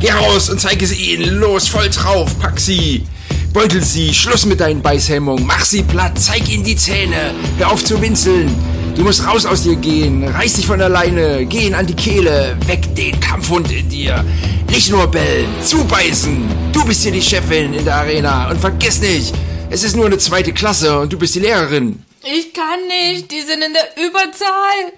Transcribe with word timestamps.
Geh 0.00 0.10
raus 0.10 0.48
und 0.48 0.60
zeige 0.60 0.86
sie 0.86 1.12
ihnen. 1.12 1.40
Los, 1.40 1.68
voll 1.68 1.90
drauf, 1.90 2.38
pack 2.38 2.58
sie. 2.58 3.04
Beutel 3.52 3.82
sie, 3.82 4.14
Schluss 4.14 4.46
mit 4.46 4.60
deinen 4.60 4.80
Beißhemmungen. 4.80 5.44
Mach 5.44 5.64
sie 5.64 5.82
platt, 5.82 6.18
zeig 6.18 6.48
ihnen 6.48 6.64
die 6.64 6.76
Zähne. 6.76 7.34
Hör 7.58 7.72
auf 7.72 7.84
zu 7.84 8.00
winseln. 8.00 8.48
Du 8.96 9.02
musst 9.02 9.26
raus 9.26 9.44
aus 9.44 9.62
dir 9.62 9.76
gehen. 9.76 10.26
Reiß 10.26 10.54
dich 10.54 10.66
von 10.66 10.80
alleine. 10.80 11.44
Geh 11.46 11.66
ihn 11.66 11.74
an 11.74 11.86
die 11.86 11.94
Kehle. 11.94 12.56
weg 12.66 12.94
den 12.94 13.18
Kampfhund 13.20 13.70
in 13.72 13.88
dir. 13.88 14.24
Nicht 14.70 14.90
nur 14.90 15.06
bellen, 15.06 15.48
zubeißen. 15.64 16.48
Du 16.72 16.84
bist 16.84 17.02
hier 17.02 17.12
die 17.12 17.22
Chefin 17.22 17.74
in 17.74 17.84
der 17.84 17.96
Arena. 17.96 18.50
Und 18.50 18.60
vergiss 18.60 19.00
nicht, 19.00 19.34
es 19.68 19.84
ist 19.84 19.96
nur 19.96 20.06
eine 20.06 20.18
zweite 20.18 20.52
Klasse 20.52 20.98
und 20.98 21.12
du 21.12 21.18
bist 21.18 21.34
die 21.34 21.40
Lehrerin. 21.40 22.02
Ich 22.22 22.52
kann 22.52 22.86
nicht, 22.86 23.30
die 23.30 23.40
sind 23.40 23.62
in 23.62 23.72
der 23.72 24.06
Überzahl. 24.06 24.92